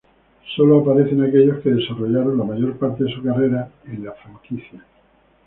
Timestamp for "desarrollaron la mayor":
1.69-2.75